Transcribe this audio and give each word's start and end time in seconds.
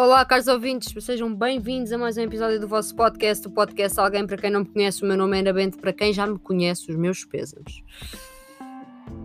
Olá, 0.00 0.24
caros 0.24 0.46
ouvintes, 0.46 0.94
sejam 1.04 1.34
bem-vindos 1.34 1.90
a 1.90 1.98
mais 1.98 2.16
um 2.16 2.20
episódio 2.20 2.60
do 2.60 2.68
vosso 2.68 2.94
podcast, 2.94 3.44
o 3.48 3.50
podcast 3.50 3.98
Alguém 3.98 4.24
para 4.24 4.36
quem 4.36 4.48
não 4.48 4.60
me 4.60 4.66
conhece, 4.66 5.02
o 5.02 5.06
meu 5.08 5.16
nome 5.16 5.36
é 5.36 5.40
Ana 5.40 5.52
Bento, 5.52 5.76
para 5.76 5.92
quem 5.92 6.12
já 6.12 6.24
me 6.24 6.38
conhece, 6.38 6.88
os 6.88 6.96
meus 6.96 7.24
pésamos. 7.24 7.82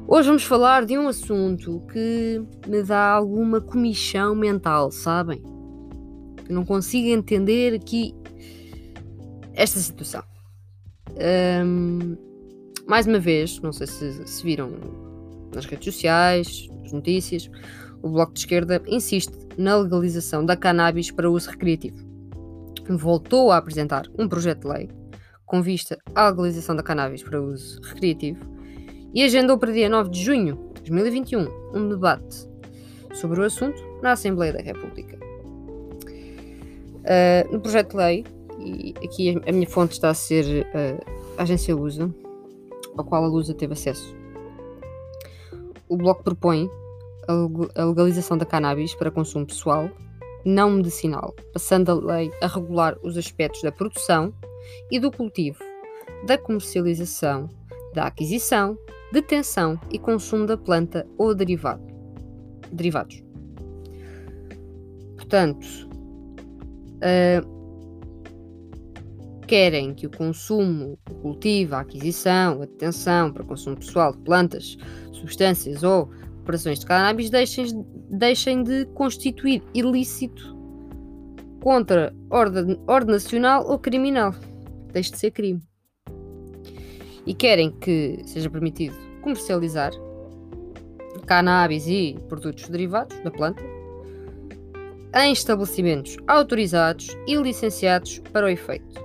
Hoje 0.07 0.29
vamos 0.29 0.43
falar 0.43 0.83
de 0.83 0.97
um 0.97 1.07
assunto 1.07 1.79
que 1.91 2.41
me 2.67 2.81
dá 2.81 3.11
alguma 3.11 3.61
comichão 3.61 4.33
mental, 4.33 4.89
sabem? 4.89 5.43
Eu 6.49 6.55
não 6.55 6.65
consigo 6.65 7.07
entender 7.07 7.75
aqui 7.75 8.15
esta 9.53 9.79
situação. 9.79 10.23
Um, 11.63 12.17
mais 12.87 13.05
uma 13.05 13.19
vez, 13.19 13.59
não 13.59 13.71
sei 13.71 13.85
se, 13.85 14.27
se 14.27 14.43
viram 14.43 14.71
nas 15.53 15.67
redes 15.67 15.93
sociais, 15.93 16.67
nas 16.81 16.91
notícias, 16.91 17.47
o 18.03 18.09
Bloco 18.09 18.33
de 18.33 18.41
Esquerda 18.41 18.81
insiste 18.85 19.33
na 19.57 19.77
legalização 19.77 20.45
da 20.45 20.57
cannabis 20.57 21.09
para 21.09 21.31
uso 21.31 21.49
recreativo. 21.49 21.97
Voltou 22.89 23.49
a 23.49 23.57
apresentar 23.57 24.03
um 24.19 24.27
projeto 24.27 24.63
de 24.63 24.67
lei 24.67 24.89
com 25.45 25.61
vista 25.61 25.97
à 26.13 26.29
legalização 26.29 26.75
da 26.75 26.83
cannabis 26.83 27.23
para 27.23 27.41
uso 27.41 27.81
recreativo 27.81 28.39
e 29.13 29.23
agendou 29.23 29.57
para 29.57 29.71
dia 29.71 29.87
9 29.87 30.09
de 30.09 30.21
junho 30.21 30.71
de 30.75 30.91
2021 30.91 31.47
um 31.73 31.87
debate 31.87 32.45
sobre 33.13 33.39
o 33.39 33.43
assunto 33.43 33.81
na 34.01 34.11
Assembleia 34.11 34.51
da 34.51 34.61
República. 34.61 35.17
Uh, 37.03 37.53
no 37.53 37.61
projeto 37.61 37.91
de 37.91 37.97
lei, 37.97 38.25
e 38.59 38.93
aqui 39.03 39.41
a 39.47 39.51
minha 39.51 39.67
fonte 39.67 39.93
está 39.93 40.09
a 40.09 40.13
ser 40.13 40.65
uh, 40.67 41.11
a 41.37 41.43
agência 41.43 41.75
Lusa, 41.75 42.13
ao 42.97 43.05
qual 43.05 43.23
a 43.23 43.27
Lusa 43.27 43.53
teve 43.53 43.73
acesso, 43.73 44.15
o 45.87 45.95
Bloco 45.95 46.23
propõe 46.23 46.69
a 47.27 47.85
legalização 47.85 48.37
da 48.37 48.45
cannabis 48.45 48.93
para 48.95 49.11
consumo 49.11 49.45
pessoal, 49.45 49.89
não 50.45 50.71
medicinal, 50.71 51.33
passando 51.53 51.91
a 51.91 51.93
lei 51.93 52.31
a 52.41 52.47
regular 52.47 52.97
os 53.03 53.17
aspectos 53.17 53.61
da 53.61 53.71
produção 53.71 54.33
e 54.91 54.99
do 54.99 55.11
cultivo, 55.11 55.59
da 56.25 56.37
comercialização, 56.37 57.49
da 57.93 58.05
aquisição, 58.05 58.77
detenção 59.11 59.79
e 59.91 59.99
consumo 59.99 60.45
da 60.45 60.57
planta 60.57 61.07
ou 61.17 61.33
derivado, 61.33 61.83
derivados. 62.71 63.23
Portanto, 65.15 65.65
uh, 66.97 67.53
querem 69.47 69.93
que 69.93 70.07
o 70.07 70.09
consumo, 70.09 70.97
o 71.09 71.15
cultivo, 71.15 71.75
a 71.75 71.81
aquisição, 71.81 72.61
a 72.61 72.65
detenção 72.65 73.31
para 73.31 73.43
consumo 73.43 73.77
pessoal 73.77 74.11
de 74.11 74.19
plantas, 74.19 74.77
substâncias 75.11 75.83
ou 75.83 76.09
operações 76.43 76.79
de 76.79 76.85
cannabis 76.85 77.29
deixem, 77.29 77.65
deixem 78.09 78.63
de 78.63 78.85
constituir 78.93 79.63
ilícito 79.73 80.55
contra 81.61 82.13
ordem, 82.29 82.79
ordem 82.85 83.13
nacional 83.13 83.65
ou 83.67 83.79
criminal. 83.79 84.35
Deixe 84.91 85.11
de 85.11 85.17
ser 85.17 85.31
crime. 85.31 85.61
E 87.25 87.33
querem 87.33 87.71
que 87.71 88.21
seja 88.25 88.49
permitido 88.49 88.95
comercializar 89.21 89.91
cannabis 91.25 91.87
e 91.87 92.17
produtos 92.27 92.67
derivados 92.67 93.17
da 93.19 93.31
planta 93.31 93.63
em 95.15 95.31
estabelecimentos 95.31 96.17
autorizados 96.27 97.07
e 97.25 97.35
licenciados 97.35 98.19
para 98.33 98.45
o 98.45 98.49
efeito. 98.49 99.01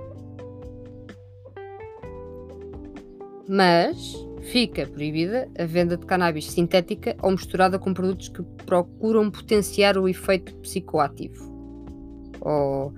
Mas 3.47 4.13
Fica 4.49 4.87
proibida 4.87 5.47
a 5.59 5.63
venda 5.63 5.95
de 5.95 6.07
cannabis 6.07 6.49
sintética 6.49 7.15
ou 7.21 7.29
misturada 7.29 7.77
com 7.77 7.93
produtos 7.93 8.29
que 8.29 8.41
procuram 8.65 9.29
potenciar 9.29 9.95
o 9.95 10.09
efeito 10.09 10.55
psicoativo. 10.55 11.47
Ou 12.41 12.91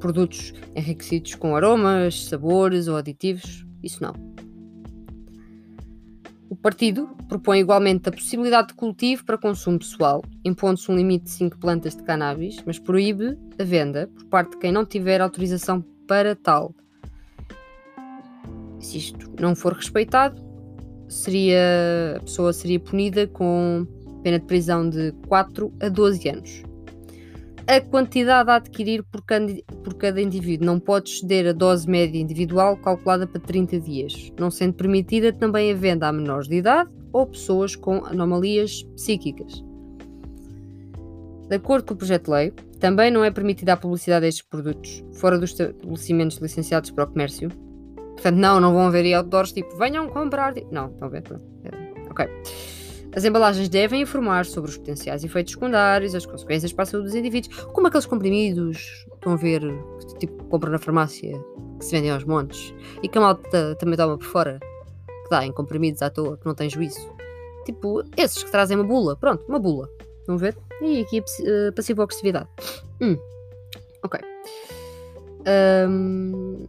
produtos 0.00 0.52
enriquecidos 0.74 1.36
com 1.36 1.54
aromas, 1.54 2.24
sabores 2.24 2.88
ou 2.88 2.96
aditivos. 2.96 3.64
Isso 3.80 4.02
não. 4.02 4.14
O 6.48 6.56
partido 6.56 7.08
propõe 7.28 7.60
igualmente 7.60 8.08
a 8.08 8.12
possibilidade 8.12 8.68
de 8.68 8.74
cultivo 8.74 9.24
para 9.24 9.38
consumo 9.38 9.78
pessoal, 9.78 10.24
impondo-se 10.44 10.90
um 10.90 10.96
limite 10.96 11.26
de 11.26 11.30
5 11.30 11.58
plantas 11.58 11.94
de 11.94 12.02
cannabis, 12.02 12.60
mas 12.66 12.80
proíbe 12.80 13.38
a 13.56 13.62
venda 13.62 14.08
por 14.08 14.24
parte 14.24 14.50
de 14.50 14.58
quem 14.58 14.72
não 14.72 14.84
tiver 14.84 15.20
autorização 15.20 15.84
para 16.08 16.34
tal. 16.34 16.74
Se 18.80 18.98
isto 18.98 19.32
não 19.40 19.54
for 19.54 19.74
respeitado, 19.74 20.49
seria, 21.10 22.16
a 22.16 22.20
pessoa 22.20 22.52
seria 22.52 22.80
punida 22.80 23.26
com 23.26 23.86
pena 24.22 24.38
de 24.38 24.46
prisão 24.46 24.88
de 24.88 25.12
4 25.28 25.72
a 25.80 25.88
12 25.88 26.28
anos. 26.28 26.62
A 27.66 27.80
quantidade 27.80 28.50
a 28.50 28.56
adquirir 28.56 29.04
por 29.04 29.22
cada, 29.22 29.46
por 29.84 29.94
cada 29.94 30.20
indivíduo 30.20 30.66
não 30.66 30.80
pode 30.80 31.10
exceder 31.10 31.48
a 31.48 31.52
dose 31.52 31.88
média 31.88 32.18
individual 32.18 32.76
calculada 32.76 33.26
para 33.26 33.40
30 33.40 33.78
dias, 33.80 34.32
não 34.38 34.50
sendo 34.50 34.74
permitida 34.74 35.32
também 35.32 35.70
a 35.70 35.74
venda 35.74 36.08
a 36.08 36.12
menores 36.12 36.48
de 36.48 36.56
idade 36.56 36.90
ou 37.12 37.26
pessoas 37.26 37.76
com 37.76 38.04
anomalias 38.04 38.82
psíquicas. 38.96 39.62
De 41.48 41.56
acordo 41.56 41.84
com 41.84 41.94
o 41.94 41.96
projeto 41.96 42.24
de 42.26 42.30
lei, 42.30 42.52
também 42.78 43.10
não 43.10 43.24
é 43.24 43.30
permitida 43.30 43.72
a 43.72 43.76
publicidade 43.76 44.26
destes 44.26 44.44
produtos 44.44 45.04
fora 45.14 45.38
dos 45.38 45.50
estabelecimentos 45.50 46.38
licenciados 46.38 46.90
para 46.90 47.04
o 47.04 47.06
comércio, 47.06 47.50
Portanto, 48.20 48.36
não, 48.36 48.60
não 48.60 48.74
vão 48.74 48.86
haver 48.86 49.14
outdoors 49.14 49.50
tipo 49.50 49.74
venham 49.76 50.06
comprar. 50.10 50.52
Não, 50.70 50.90
estão 50.90 51.08
a 51.08 51.10
ver? 51.10 51.24
É, 51.64 52.10
ok. 52.10 52.28
As 53.16 53.24
embalagens 53.24 53.68
devem 53.68 54.02
informar 54.02 54.44
sobre 54.44 54.70
os 54.70 54.76
potenciais 54.76 55.24
efeitos 55.24 55.54
secundários, 55.54 56.14
as 56.14 56.26
consequências 56.26 56.72
para 56.72 56.82
a 56.82 56.86
saúde 56.86 57.06
dos 57.06 57.14
indivíduos, 57.16 57.64
como 57.72 57.86
aqueles 57.86 58.06
comprimidos, 58.06 59.06
estão 59.14 59.32
a 59.32 59.36
ver, 59.36 59.62
que 59.98 60.18
tipo 60.18 60.44
compram 60.44 60.70
na 60.70 60.78
farmácia, 60.78 61.32
que 61.78 61.84
se 61.84 61.92
vendem 61.92 62.10
aos 62.10 62.22
montes, 62.24 62.72
e 63.02 63.08
que 63.08 63.18
a 63.18 63.20
malta 63.20 63.74
também 63.76 63.96
toma 63.96 64.16
por 64.16 64.26
fora, 64.26 64.60
que 65.24 65.30
dá 65.30 65.44
em 65.44 65.50
comprimidos 65.50 66.02
à 66.02 66.10
toa, 66.10 66.36
que 66.36 66.46
não 66.46 66.54
tem 66.54 66.70
juízo. 66.70 67.00
Tipo, 67.64 68.04
esses 68.16 68.44
que 68.44 68.50
trazem 68.50 68.76
uma 68.76 68.86
bula, 68.86 69.16
pronto, 69.16 69.44
uma 69.48 69.58
bula. 69.58 69.88
A 70.28 70.36
ver? 70.36 70.56
E 70.80 71.00
aqui 71.00 71.18
a 71.18 71.72
passivo-agressividade. 71.72 72.48
Hum. 73.00 73.16
Ok. 74.04 74.20
Um, 75.88 76.68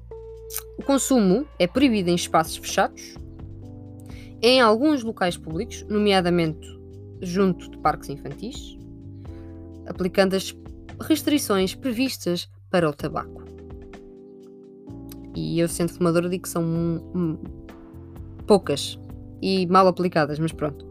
o 0.77 0.83
consumo 0.83 1.45
é 1.59 1.67
proibido 1.67 2.09
em 2.09 2.15
espaços 2.15 2.57
fechados, 2.57 3.15
em 4.41 4.59
alguns 4.59 5.03
locais 5.03 5.37
públicos, 5.37 5.85
nomeadamente 5.87 6.67
junto 7.21 7.69
de 7.69 7.77
parques 7.77 8.09
infantis, 8.09 8.77
aplicando 9.85 10.35
as 10.35 10.55
restrições 10.99 11.75
previstas 11.75 12.49
para 12.69 12.89
o 12.89 12.93
tabaco. 12.93 13.43
E 15.35 15.59
eu, 15.59 15.67
sendo 15.67 15.93
fumadora, 15.93 16.27
digo 16.27 16.43
que 16.43 16.49
são 16.49 16.63
hum, 16.63 17.38
poucas 18.45 18.99
e 19.41 19.65
mal 19.67 19.88
aplicadas, 19.88 20.39
mas 20.39 20.51
pronto. 20.51 20.85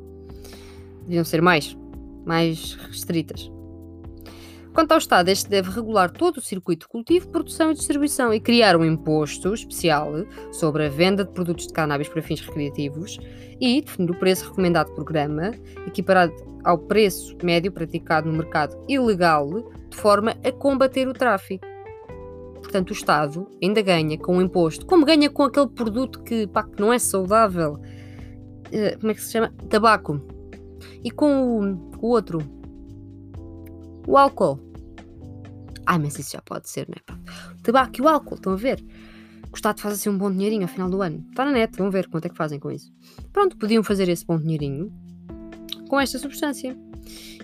Deviam 1.03 1.25
ser 1.25 1.43
mais, 1.43 1.77
mais 2.25 2.75
restritas. 2.75 3.51
Quanto 4.73 4.93
ao 4.93 4.99
Estado, 4.99 5.29
este 5.29 5.51
deve 5.51 5.69
regular 5.71 6.11
todo 6.11 6.37
o 6.37 6.41
circuito 6.41 6.87
de 6.87 6.89
cultivo, 6.89 7.29
produção 7.29 7.73
e 7.73 7.75
distribuição 7.75 8.33
e 8.33 8.39
criar 8.39 8.77
um 8.77 8.85
imposto 8.85 9.53
especial 9.53 10.13
sobre 10.53 10.87
a 10.87 10.89
venda 10.89 11.25
de 11.25 11.33
produtos 11.33 11.67
de 11.67 11.73
cannabis 11.73 12.09
para 12.09 12.23
fins 12.23 12.41
recreativos 12.41 13.19
e 13.61 13.83
definir 13.83 14.13
o 14.13 14.19
preço 14.19 14.49
recomendado 14.49 14.93
por 14.95 15.05
grama, 15.05 15.51
equiparado 15.87 16.33
ao 16.65 16.79
preço 16.79 17.37
médio 17.43 17.73
praticado 17.73 18.31
no 18.31 18.39
mercado 18.39 18.77
ilegal, 18.89 19.49
de 19.89 19.97
forma 19.97 20.37
a 20.45 20.53
combater 20.53 21.09
o 21.09 21.13
tráfico. 21.13 21.67
Portanto, 22.63 22.91
o 22.91 22.93
Estado 22.93 23.49
ainda 23.61 23.83
ganha 23.83 24.17
com 24.19 24.39
o 24.39 24.43
imposto, 24.43 24.87
como 24.87 25.05
ganha 25.05 25.29
com 25.29 25.43
aquele 25.43 25.69
produto 25.69 26.23
que, 26.23 26.47
pá, 26.47 26.63
que 26.63 26.81
não 26.81 26.93
é 26.93 26.99
saudável, 26.99 27.73
uh, 27.75 28.99
como 29.01 29.11
é 29.11 29.15
que 29.15 29.21
se 29.21 29.33
chama? 29.33 29.53
Tabaco. 29.69 30.21
E 31.03 31.11
com 31.11 31.59
o, 31.59 31.91
o 32.01 32.07
outro, 32.09 32.39
o 34.11 34.17
álcool. 34.17 34.59
Ai, 35.87 35.99
mas 35.99 36.19
isso 36.19 36.33
já 36.33 36.43
pode 36.43 36.69
ser, 36.69 36.89
não 36.89 36.97
é? 36.97 37.55
O 37.59 37.63
tabaco 37.63 37.93
e 37.97 38.03
o 38.03 38.09
álcool, 38.09 38.35
estão 38.35 38.53
a 38.53 38.57
ver? 38.57 38.85
O 39.53 39.55
Estado 39.55 39.81
faz 39.81 39.95
assim 39.95 40.11
um 40.11 40.19
bom 40.19 40.31
dinheirinho 40.31 40.63
ao 40.63 40.69
final 40.69 40.91
do 40.91 41.01
ano. 41.01 41.25
Está 41.31 41.45
na 41.45 41.53
net, 41.53 41.77
vão 41.77 41.91
ver 41.91 42.09
quanto 42.09 42.27
é 42.27 42.29
que 42.29 42.37
fazem 42.37 42.59
com 42.59 42.73
isso. 42.73 42.93
Pronto, 43.33 43.57
podiam 43.57 43.85
fazer 43.85 44.09
esse 44.09 44.27
bom 44.27 44.37
dinheirinho 44.37 44.93
com 45.89 46.01
esta 46.01 46.19
substância. 46.19 46.77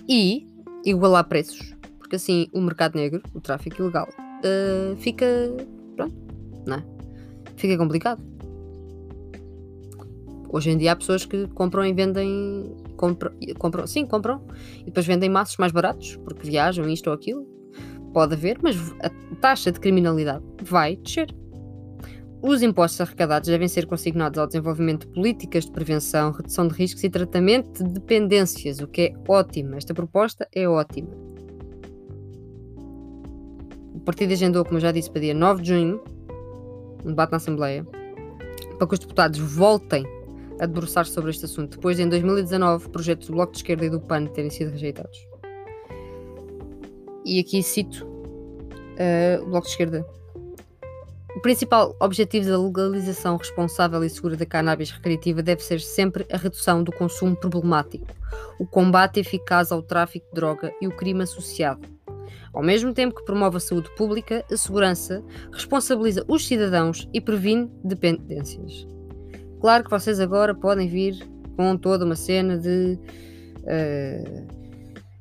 E 0.09 0.47
igualar 0.85 1.29
preços. 1.29 1.73
Porque 1.99 2.17
assim 2.17 2.49
o 2.53 2.61
mercado 2.61 2.97
negro, 2.97 3.23
o 3.33 3.41
tráfico 3.41 3.83
ilegal, 3.83 4.09
uh, 4.19 4.97
fica. 4.97 5.27
Pronto, 5.95 6.15
não 6.67 6.77
é? 6.77 6.85
Fica 7.57 7.79
complicado. 7.79 8.21
Hoje 10.49 10.71
em 10.71 10.79
dia 10.79 10.93
há 10.93 10.97
pessoas 10.97 11.25
que 11.25 11.47
compram 11.49 11.85
e 11.85 11.93
vendem. 11.93 12.77
Compram, 12.97 13.33
compram, 13.59 13.87
sim, 13.87 14.07
compram 14.07 14.43
e 14.81 14.85
depois 14.85 15.07
vendem 15.07 15.29
maços 15.29 15.57
mais 15.59 15.73
baratos 15.73 16.17
porque 16.17 16.49
viajam 16.49 16.89
isto 16.89 17.09
ou 17.09 17.15
aquilo. 17.15 17.47
Pode 18.13 18.35
haver, 18.35 18.59
mas 18.63 18.77
a 19.03 19.11
taxa 19.37 19.71
de 19.71 19.81
criminalidade 19.81 20.45
vai 20.63 20.97
descer. 20.97 21.35
Os 22.43 22.63
impostos 22.63 23.01
arrecadados 23.01 23.49
devem 23.49 23.67
ser 23.67 23.87
consignados 23.87 24.39
ao 24.39 24.47
desenvolvimento 24.47 25.07
de 25.07 25.13
políticas 25.13 25.65
de 25.65 25.73
prevenção, 25.73 26.33
redução 26.33 26.69
de 26.69 26.75
riscos 26.75 27.03
e 27.03 27.11
tratamento 27.11 27.83
de 27.83 27.93
dependências, 27.95 28.81
o 28.81 28.87
que 28.87 29.03
é 29.03 29.15
ótimo. 29.29 29.75
Esta 29.75 29.93
proposta 29.93 30.47
é 30.55 30.69
ótima. 30.69 31.27
partido 34.07 34.33
agendou, 34.33 34.65
como 34.65 34.79
já 34.79 34.93
disse, 34.93 35.11
para 35.11 35.21
dia 35.21 35.35
9 35.35 35.63
de 35.63 35.69
junho, 35.69 36.01
um 37.05 37.09
debate 37.09 37.33
na 37.33 37.37
Assembleia, 37.39 37.85
para 38.79 38.87
que 38.87 38.95
os 38.95 39.01
deputados 39.01 39.39
voltem 39.41 40.07
a 40.61 40.67
debruçar-se 40.67 41.13
sobre 41.13 41.31
este 41.31 41.45
assunto, 41.45 41.77
depois 41.77 41.97
de, 41.97 42.03
em 42.03 42.09
2019, 42.09 42.89
projetos 42.89 43.29
do 43.29 43.35
Bloco 43.35 43.53
de 43.53 43.59
Esquerda 43.59 43.85
e 43.85 43.91
do 43.91 44.01
PAN 44.01 44.27
terem 44.27 44.51
sido 44.51 44.71
rejeitados. 44.71 45.19
E 47.25 47.41
aqui 47.41 47.63
cito 47.63 48.07
uh, 48.07 49.43
o 49.43 49.47
Bloco 49.51 49.67
de 49.67 49.73
Esquerda. 49.73 50.07
O 51.37 51.41
principal 51.41 51.95
objetivo 52.01 52.49
da 52.49 52.59
legalização 52.59 53.37
responsável 53.37 54.03
e 54.03 54.09
segura 54.09 54.37
da 54.37 54.47
cannabis 54.47 54.91
recreativa 54.91 55.43
deve 55.43 55.63
ser 55.63 55.81
sempre 55.81 56.27
a 56.33 56.37
redução 56.37 56.83
do 56.83 56.91
consumo 56.91 57.37
problemático, 57.37 58.07
o 58.59 58.67
combate 58.67 59.21
eficaz 59.21 59.71
ao 59.71 59.83
tráfico 59.83 60.27
de 60.29 60.33
droga 60.33 60.73
e 60.81 60.87
o 60.87 60.97
crime 60.97 61.25
associado, 61.25 61.87
ao 62.55 62.63
mesmo 62.63 62.95
tempo 62.95 63.15
que 63.15 63.25
promove 63.25 63.59
a 63.59 63.61
saúde 63.61 63.95
pública, 63.97 64.43
a 64.51 64.57
segurança, 64.57 65.23
responsabiliza 65.53 66.25
os 66.27 66.47
cidadãos 66.47 67.07
e 67.13 67.21
previne 67.21 67.71
dependências. 67.85 68.96
Claro 69.61 69.85
que 69.85 69.91
vocês 69.91 70.21
agora 70.21 70.55
podem 70.55 70.89
vir 70.89 71.27
com 71.57 71.77
toda 71.77 72.05
uma 72.05 72.17
cena 72.17 72.59
de. 72.59 72.99
Uh, 73.63 74.47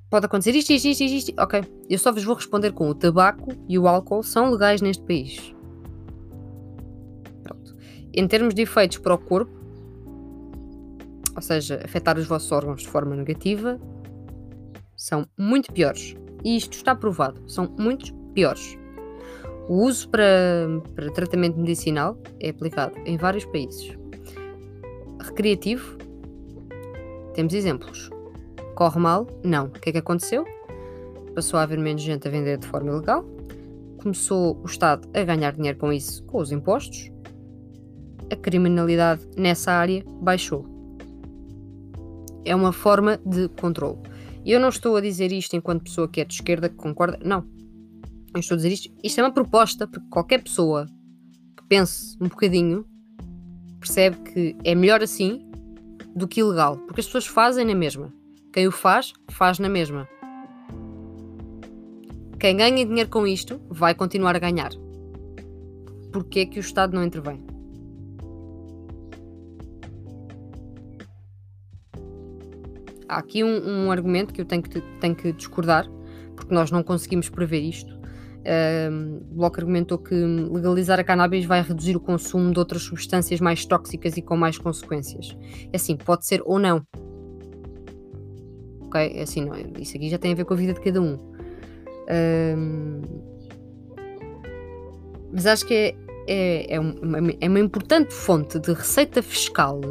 pode 0.09 0.25
acontecer 0.25 0.51
isto, 0.51 0.71
isto, 0.71 0.87
isto, 0.87 1.03
isto. 1.03 1.33
Ok, 1.39 1.63
eu 1.89 1.97
só 1.97 2.11
vos 2.11 2.23
vou 2.23 2.35
responder 2.35 2.71
com 2.71 2.89
o 2.89 2.95
tabaco 2.95 3.51
e 3.67 3.79
o 3.79 3.87
álcool 3.87 4.23
são 4.23 4.51
legais 4.51 4.81
neste 4.81 5.03
país. 5.03 5.53
Pronto. 7.43 7.75
Em 8.13 8.27
termos 8.27 8.53
de 8.53 8.61
efeitos 8.61 8.97
para 8.97 9.13
o 9.13 9.17
corpo, 9.17 9.51
ou 11.35 11.41
seja, 11.41 11.81
afetar 11.83 12.17
os 12.17 12.25
vossos 12.27 12.51
órgãos 12.51 12.81
de 12.81 12.87
forma 12.87 13.15
negativa, 13.15 13.79
são 14.95 15.25
muito 15.37 15.71
piores 15.71 16.15
e 16.43 16.55
isto 16.55 16.73
está 16.73 16.95
provado, 16.95 17.41
são 17.47 17.73
muitos 17.77 18.13
piores. 18.33 18.77
O 19.67 19.83
uso 19.83 20.07
para, 20.09 20.67
para 20.95 21.11
tratamento 21.11 21.57
medicinal 21.57 22.17
é 22.39 22.49
aplicado 22.49 22.95
em 23.05 23.17
vários 23.17 23.45
países. 23.45 23.97
Recreativo, 25.35 25.97
temos 27.33 27.53
exemplos. 27.53 28.09
Corre 28.73 28.97
mal? 28.97 29.27
Não. 29.43 29.65
O 29.65 29.69
que 29.69 29.89
é 29.89 29.91
que 29.91 29.97
aconteceu? 29.97 30.45
Passou 31.35 31.59
a 31.59 31.63
haver 31.63 31.77
menos 31.77 32.03
gente 32.03 32.25
a 32.25 32.31
vender 32.31 32.57
de 32.57 32.65
forma 32.65 32.89
ilegal. 32.89 33.25
Começou 34.01 34.57
o 34.63 34.65
Estado 34.65 35.05
a 35.13 35.25
ganhar 35.25 35.51
dinheiro 35.51 35.77
com 35.77 35.91
isso, 35.91 36.23
com 36.23 36.37
os 36.37 36.53
impostos. 36.53 37.11
A 38.31 38.35
criminalidade 38.37 39.27
nessa 39.35 39.73
área 39.73 40.05
baixou. 40.21 40.65
É 42.45 42.55
uma 42.55 42.71
forma 42.71 43.19
de 43.25 43.49
controle. 43.59 43.99
E 44.45 44.53
eu 44.53 44.59
não 44.61 44.69
estou 44.69 44.95
a 44.95 45.01
dizer 45.01 45.33
isto 45.33 45.53
enquanto 45.53 45.83
pessoa 45.83 46.07
que 46.07 46.21
é 46.21 46.23
de 46.23 46.33
esquerda 46.33 46.69
que 46.69 46.75
concorda. 46.75 47.19
Não. 47.21 47.45
Eu 48.33 48.39
estou 48.39 48.55
a 48.55 48.57
dizer 48.57 48.71
isto. 48.71 48.89
Isto 49.03 49.19
é 49.19 49.23
uma 49.23 49.33
proposta 49.33 49.85
porque 49.85 50.07
qualquer 50.09 50.41
pessoa 50.41 50.85
que 51.57 51.67
pense 51.67 52.15
um 52.21 52.29
bocadinho 52.29 52.85
percebe 53.85 54.17
que 54.31 54.55
é 54.63 54.73
melhor 54.73 55.03
assim 55.03 55.47
do 56.15 56.27
que 56.27 56.39
ilegal. 56.39 56.77
Porque 56.77 57.01
as 57.01 57.05
pessoas 57.05 57.27
fazem 57.27 57.65
na 57.65 57.75
mesma. 57.75 58.11
Quem 58.51 58.67
o 58.67 58.71
faz, 58.71 59.13
faz 59.29 59.59
na 59.59 59.69
mesma. 59.69 60.09
Quem 62.39 62.57
ganha 62.57 62.85
dinheiro 62.85 63.09
com 63.09 63.27
isto 63.27 63.61
vai 63.69 63.93
continuar 63.93 64.35
a 64.35 64.39
ganhar. 64.39 64.71
Porquê 66.11 66.41
é 66.41 66.45
que 66.45 66.59
o 66.59 66.61
Estado 66.61 66.95
não 66.95 67.03
intervém? 67.03 67.43
há 73.07 73.17
aqui 73.17 73.43
um, 73.43 73.85
um, 73.85 73.91
argumento 73.91 74.33
que 74.33 74.41
eu 74.41 74.45
tenho 74.45 74.63
que, 74.63 74.81
tenho 74.99 75.15
que 75.15 75.31
discordar, 75.31 75.87
porque 76.35 76.53
nós 76.53 76.71
não 76.71 76.81
conseguimos 76.83 77.29
prever 77.29 77.61
isto. 77.61 77.94
O 79.31 79.35
Bloco 79.35 79.59
argumentou 79.59 79.97
que 79.97 80.13
legalizar 80.13 80.99
a 80.99 81.03
cannabis 81.03 81.45
vai 81.45 81.61
reduzir 81.61 81.95
o 81.95 81.99
consumo 81.99 82.51
de 82.51 82.59
outras 82.59 82.83
substâncias 82.83 83.39
mais 83.39 83.65
tóxicas 83.65 84.17
e 84.17 84.21
com 84.21 84.37
mais 84.37 84.57
consequências. 84.57 85.35
É 85.73 85.77
assim, 85.77 85.95
pode 85.95 86.25
ser 86.25 86.41
ou 86.45 86.59
não. 86.59 86.85
Ok? 88.81 89.01
É 89.15 89.23
assim, 89.23 89.45
não, 89.45 89.55
é, 89.55 89.65
isso 89.79 89.97
aqui 89.97 90.09
já 90.09 90.17
tem 90.17 90.33
a 90.33 90.35
ver 90.35 90.45
com 90.45 90.53
a 90.53 90.57
vida 90.57 90.73
de 90.73 90.81
cada 90.81 91.01
um. 91.01 91.17
um 92.09 93.01
mas 95.33 95.45
acho 95.47 95.65
que 95.65 95.73
é, 95.73 95.95
é, 96.27 96.75
é, 96.75 96.79
uma, 96.79 97.17
é 97.41 97.49
uma 97.49 97.59
importante 97.59 98.13
fonte 98.13 98.57
de 98.59 98.71
receita 98.71 99.21
fiscal 99.21 99.81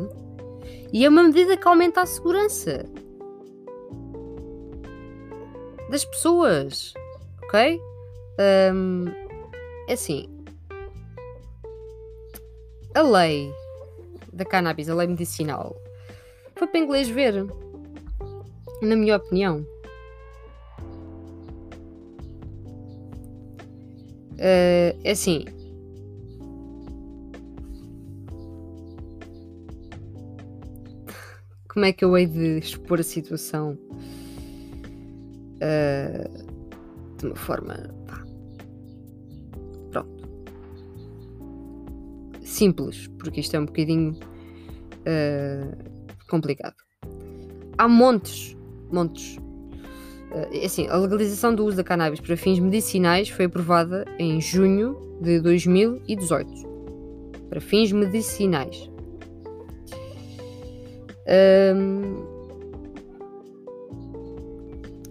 e 0.92 1.04
é 1.04 1.08
uma 1.08 1.22
medida 1.24 1.56
que 1.56 1.68
aumenta 1.68 2.00
a 2.00 2.06
segurança 2.06 2.86
das 5.90 6.04
pessoas, 6.04 6.94
ok? 7.42 7.80
Um, 8.38 9.04
é 9.88 9.92
assim, 9.92 10.28
a 12.94 13.02
lei 13.02 13.52
da 14.32 14.44
cannabis, 14.44 14.88
a 14.88 14.94
lei 14.94 15.06
medicinal, 15.06 15.76
foi 16.56 16.66
para 16.66 16.80
inglês 16.80 17.08
ver, 17.08 17.46
na 18.82 18.96
minha 18.96 19.16
opinião. 19.16 19.66
Uh, 24.34 25.10
assim. 25.10 25.44
Como 31.68 31.84
é 31.84 31.92
que 31.92 32.04
eu 32.04 32.16
hei 32.16 32.26
de 32.26 32.58
expor 32.58 33.00
a 33.00 33.02
situação? 33.02 33.76
uh, 35.64 37.16
de 37.18 37.26
uma 37.26 37.36
forma 37.36 37.74
pá, 38.06 38.23
simples, 42.54 43.08
porque 43.18 43.40
isto 43.40 43.54
é 43.56 43.60
um 43.60 43.66
bocadinho 43.66 44.12
uh, 44.12 45.76
complicado. 46.28 46.76
Há 47.76 47.88
montes, 47.88 48.56
montes. 48.92 49.36
Uh, 49.36 50.64
assim, 50.64 50.86
a 50.88 50.96
legalização 50.96 51.54
do 51.54 51.64
uso 51.64 51.76
da 51.76 51.84
cannabis 51.84 52.20
para 52.20 52.36
fins 52.36 52.58
medicinais 52.58 53.28
foi 53.28 53.46
aprovada 53.46 54.04
em 54.18 54.40
junho 54.40 54.96
de 55.20 55.40
2018. 55.40 56.74
Para 57.48 57.60
fins 57.60 57.92
medicinais. 57.92 58.90
Um, 61.26 62.22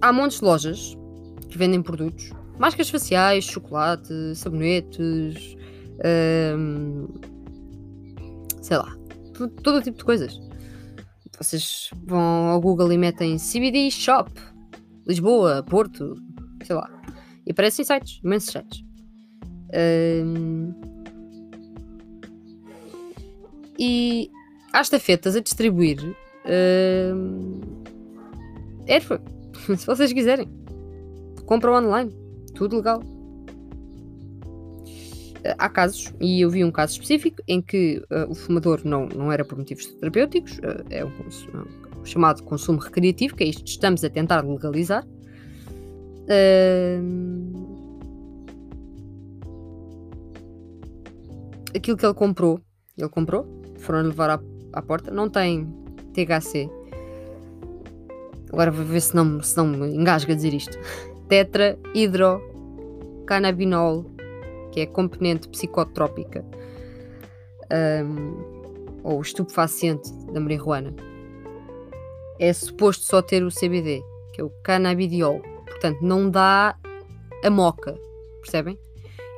há 0.02 0.14
montes 0.14 0.40
de 0.40 0.46
lojas 0.46 0.98
que 1.50 1.58
vendem 1.58 1.82
produtos, 1.82 2.32
máscaras 2.60 2.90
faciais, 2.90 3.46
chocolate, 3.46 4.36
sabonetes, 4.36 5.56
hum, 6.56 7.08
sei 8.64 8.78
lá, 8.78 8.96
todo, 9.62 9.82
tipo 9.82 9.98
de 9.98 10.06
coisas. 10.06 10.40
Vocês 11.38 11.90
vão 12.06 12.50
ao 12.50 12.62
Google 12.62 12.92
e 12.92 12.98
metem 12.98 13.38
CBD 13.38 13.92
Shop, 13.92 14.32
Lisboa, 15.06 15.62
Porto, 15.64 16.16
sei 16.64 16.76
lá, 16.76 16.90
e 17.46 17.52
aparecem 17.52 17.84
sites, 17.84 18.22
imensos 18.24 18.52
sites. 18.52 18.84
Hum, 20.26 20.74
e 23.78 24.30
há 24.72 24.82
estafetas 24.82 25.36
a 25.36 25.42
distribuir 25.42 26.00
hum, 26.46 27.60
erva 28.88 29.22
se 29.78 29.86
vocês 29.86 30.14
quiserem. 30.14 30.50
Compram 31.46 31.74
online. 31.74 32.12
Tudo 32.56 32.78
legal. 32.78 33.02
Há 35.58 35.70
casos, 35.70 36.14
e 36.20 36.42
eu 36.42 36.50
vi 36.50 36.64
um 36.64 36.72
caso 36.72 36.94
específico, 36.94 37.42
em 37.48 37.62
que 37.62 38.04
uh, 38.10 38.30
o 38.30 38.36
fumador 38.36 38.82
não, 38.86 39.08
não 39.08 39.32
era 39.32 39.44
por 39.44 39.58
motivos 39.58 39.86
terapêuticos, 39.86 40.58
uh, 40.60 40.86
é 40.90 41.04
um, 41.04 41.10
um, 41.10 42.06
chamado 42.06 42.44
consumo 42.44 42.80
recreativo, 42.80 43.36
que 43.36 43.44
é 43.44 43.48
isto 43.48 43.64
que 43.64 43.70
estamos 43.70 44.04
a 44.04 44.10
tentar 44.10 44.46
legalizar. 44.46 45.06
Uh, 46.24 47.44
aquilo 51.76 51.98
que 51.98 52.06
ele 52.06 52.14
comprou, 52.14 52.62
ele 52.98 53.10
comprou, 53.10 53.62
foram 53.80 54.04
levar 54.04 54.30
à, 54.30 54.40
à 54.72 54.82
porta, 54.82 55.12
não 55.12 55.30
tem 55.30 55.68
THC, 56.14 56.70
Agora 58.54 58.70
vou 58.70 58.86
ver 58.86 59.02
se 59.02 59.16
não, 59.16 59.42
se 59.42 59.58
não 59.58 59.66
me 59.66 59.96
engasga 59.96 60.32
a 60.32 60.36
dizer 60.36 60.54
isto. 60.54 60.78
Tetrahidrocannabinol, 61.28 64.06
que 64.74 64.82
é 64.82 64.86
componente 64.88 65.48
psicotrópica 65.50 66.44
um, 67.72 69.00
ou 69.04 69.22
estupefaciente 69.22 70.12
da 70.32 70.40
marihuana. 70.40 70.94
É 72.40 72.52
suposto 72.52 73.06
só 73.06 73.22
ter 73.22 73.44
o 73.44 73.50
CBD, 73.50 74.04
que 74.34 74.42
é 74.42 74.44
o 74.44 74.50
cannabidiol. 74.64 75.42
Portanto, 75.68 76.00
não 76.02 76.28
dá 76.28 76.76
a 77.44 77.50
moca. 77.52 77.96
Percebem? 78.42 78.80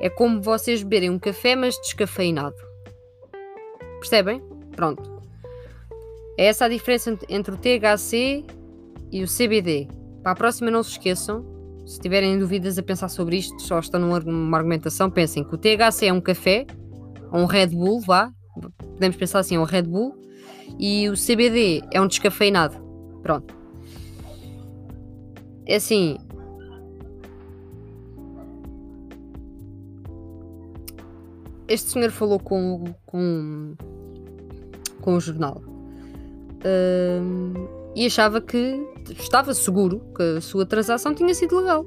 É 0.00 0.08
como 0.08 0.40
vocês 0.40 0.82
beberem 0.82 1.10
um 1.10 1.18
café, 1.18 1.54
mas 1.54 1.78
descafeinado. 1.80 2.56
Percebem? 4.00 4.42
Pronto. 4.74 5.20
É 6.38 6.46
essa 6.46 6.64
a 6.64 6.68
diferença 6.68 7.18
entre 7.28 7.54
o 7.54 7.58
THC 7.58 8.42
e 9.12 9.22
o 9.22 9.26
CBD. 9.26 9.86
Para 10.22 10.32
a 10.32 10.34
próxima, 10.34 10.70
não 10.70 10.82
se 10.82 10.92
esqueçam 10.92 11.55
se 11.86 12.00
tiverem 12.00 12.38
dúvidas 12.38 12.76
a 12.78 12.82
pensar 12.82 13.08
sobre 13.08 13.36
isto, 13.36 13.62
só 13.62 13.78
estão 13.78 14.00
numa, 14.00 14.56
argumentação, 14.56 15.08
pensem 15.08 15.44
que 15.44 15.54
o 15.54 15.58
THC 15.58 16.06
é 16.06 16.12
um 16.12 16.20
café, 16.20 16.66
ou 17.32 17.40
um 17.40 17.46
Red 17.46 17.68
Bull, 17.68 18.00
vá, 18.00 18.30
podemos 18.78 19.16
pensar 19.16 19.38
assim, 19.38 19.54
é 19.54 19.60
um 19.60 19.64
Red 19.64 19.84
Bull, 19.84 20.14
e 20.78 21.08
o 21.08 21.14
CBD 21.14 21.82
é 21.92 22.00
um 22.00 22.08
descafeinado. 22.08 22.76
Pronto. 23.22 23.56
É 25.64 25.76
assim. 25.76 26.18
Este 31.68 31.90
senhor 31.90 32.10
falou 32.10 32.38
com, 32.38 32.84
com, 33.04 33.74
com 35.00 35.14
o 35.14 35.20
jornal 35.20 35.60
e 37.94 38.06
achava 38.06 38.40
que 38.40 38.86
estava 39.12 39.54
seguro 39.54 40.00
que 40.14 40.22
a 40.22 40.40
sua 40.40 40.66
transação 40.66 41.14
tinha 41.14 41.34
sido 41.34 41.58
legal. 41.58 41.84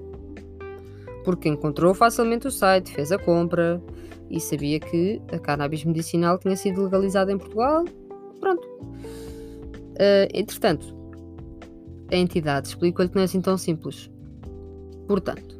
Porque 1.23 1.49
encontrou 1.49 1.93
facilmente 1.93 2.47
o 2.47 2.51
site, 2.51 2.91
fez 2.91 3.11
a 3.11 3.17
compra 3.17 3.81
e 4.29 4.39
sabia 4.39 4.79
que 4.79 5.21
a 5.31 5.39
cannabis 5.39 5.83
medicinal 5.83 6.37
tinha 6.37 6.55
sido 6.55 6.83
legalizada 6.83 7.31
em 7.31 7.37
Portugal. 7.37 7.83
Pronto. 8.39 8.65
Uh, 9.99 10.29
entretanto, 10.33 10.95
a 12.11 12.15
entidade 12.15 12.69
explicou-lhe 12.69 13.09
que 13.09 13.15
não 13.15 13.21
é 13.21 13.25
assim 13.25 13.41
tão 13.41 13.57
simples. 13.57 14.09
Portanto, 15.07 15.59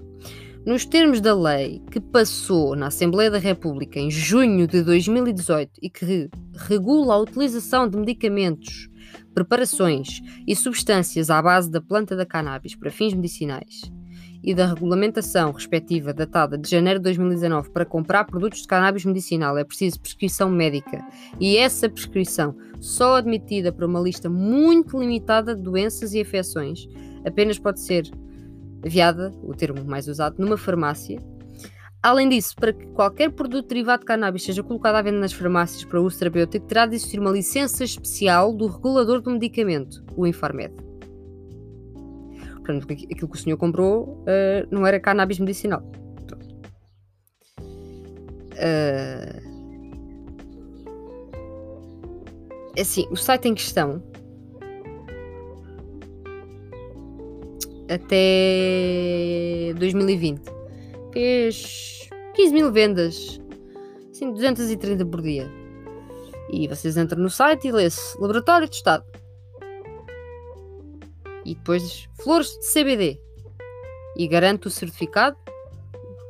nos 0.65 0.85
termos 0.85 1.21
da 1.21 1.33
lei 1.33 1.81
que 1.91 1.99
passou 1.99 2.75
na 2.75 2.87
Assembleia 2.87 3.31
da 3.31 3.37
República 3.37 3.99
em 3.99 4.11
junho 4.11 4.67
de 4.67 4.83
2018 4.83 5.71
e 5.81 5.89
que 5.89 6.29
regula 6.53 7.15
a 7.15 7.19
utilização 7.19 7.87
de 7.87 7.97
medicamentos, 7.97 8.88
preparações 9.33 10.21
e 10.47 10.55
substâncias 10.55 11.29
à 11.29 11.41
base 11.41 11.69
da 11.69 11.81
planta 11.81 12.15
da 12.15 12.25
cannabis 12.25 12.75
para 12.75 12.91
fins 12.91 13.13
medicinais, 13.13 13.91
e 14.43 14.53
da 14.53 14.67
regulamentação 14.67 15.51
respectiva 15.51 16.13
datada 16.13 16.57
de 16.57 16.69
janeiro 16.69 16.99
de 16.99 17.03
2019 17.03 17.71
para 17.71 17.85
comprar 17.85 18.23
produtos 18.23 18.61
de 18.61 18.67
cannabis 18.67 19.03
medicinal 19.03 19.57
é 19.57 19.63
preciso 19.63 19.99
prescrição 19.99 20.49
médica 20.49 21.05
e 21.39 21.57
essa 21.57 21.89
prescrição 21.89 22.55
só 22.79 23.17
admitida 23.17 23.71
para 23.71 23.85
uma 23.85 23.99
lista 23.99 24.29
muito 24.29 24.97
limitada 24.97 25.55
de 25.55 25.61
doenças 25.61 26.13
e 26.13 26.21
afecções 26.21 26.87
apenas 27.25 27.59
pode 27.59 27.81
ser 27.81 28.09
aviada, 28.85 29.33
o 29.43 29.53
termo 29.53 29.83
mais 29.83 30.07
usado, 30.07 30.35
numa 30.39 30.57
farmácia. 30.57 31.19
Além 32.01 32.29
disso, 32.29 32.55
para 32.55 32.71
que 32.71 32.85
qualquer 32.87 33.29
produto 33.29 33.67
derivado 33.67 33.99
de 34.01 34.05
cannabis 34.05 34.43
seja 34.43 34.63
colocado 34.63 34.95
à 34.95 35.01
venda 35.01 35.19
nas 35.19 35.33
farmácias 35.33 35.83
para 35.83 35.99
uso 35.99 36.17
terapêutico, 36.17 36.65
terá 36.65 36.85
de 36.85 36.95
existir 36.95 37.19
uma 37.19 37.29
licença 37.29 37.83
especial 37.83 38.53
do 38.53 38.67
regulador 38.67 39.19
do 39.19 39.29
medicamento, 39.31 40.01
o 40.15 40.25
Infarmed. 40.25 40.73
Portanto, 42.55 42.87
aquilo 42.89 43.29
que 43.29 43.35
o 43.35 43.37
senhor 43.37 43.57
comprou 43.57 44.23
uh, 44.23 44.65
não 44.71 44.87
era 44.87 44.97
cannabis 44.97 45.39
medicinal. 45.39 45.81
Uh, 48.53 49.49
assim, 52.79 53.07
o 53.11 53.17
site 53.17 53.49
em 53.49 53.55
questão 53.55 54.01
até 57.89 59.73
2020 59.77 60.58
fez 61.11 62.09
15 62.35 62.53
mil 62.53 62.71
vendas, 62.71 63.39
assim, 64.11 64.31
230 64.31 65.05
por 65.05 65.21
dia. 65.21 65.49
E 66.51 66.67
vocês 66.67 66.97
entram 66.97 67.21
no 67.21 67.29
site 67.29 67.67
e 67.67 67.71
lê-se 67.71 68.19
Laboratório 68.19 68.67
de 68.67 68.75
Estado 68.75 69.05
e 71.45 71.55
depois 71.55 72.07
flores 72.21 72.57
de 72.59 72.73
CBD 72.73 73.19
e 74.15 74.27
garante 74.27 74.67
o 74.67 74.69
certificado 74.69 75.37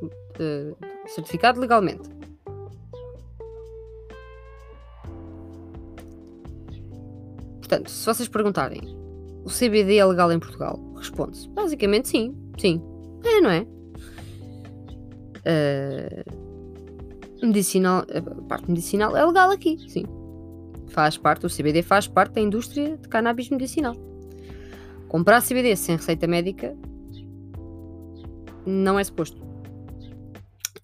uh, 0.02 0.76
certificado 1.06 1.60
legalmente. 1.60 2.08
Portanto, 7.58 7.90
se 7.90 8.04
vocês 8.04 8.28
perguntarem 8.28 8.80
o 9.44 9.48
CBD 9.48 9.96
é 9.96 10.04
legal 10.04 10.30
em 10.32 10.38
Portugal, 10.38 10.78
responde-se 10.96 11.48
basicamente 11.50 12.08
sim, 12.08 12.34
sim, 12.58 12.82
é, 13.24 13.40
não 13.40 13.50
é? 13.50 13.66
Uh, 15.40 16.24
medicinal, 17.46 18.04
a 18.14 18.42
parte 18.44 18.68
medicinal 18.68 19.16
é 19.16 19.24
legal 19.24 19.50
aqui, 19.50 19.78
sim. 19.88 20.04
Faz 20.88 21.16
parte, 21.16 21.46
o 21.46 21.48
CBD 21.48 21.82
faz 21.82 22.06
parte 22.06 22.34
da 22.34 22.40
indústria 22.40 22.96
de 22.96 23.08
cannabis 23.08 23.48
medicinal. 23.48 23.94
Comprar 25.08 25.42
CBD 25.42 25.76
sem 25.76 25.96
receita 25.96 26.26
médica 26.26 26.76
não 28.66 28.98
é 28.98 29.04
suposto. 29.04 29.40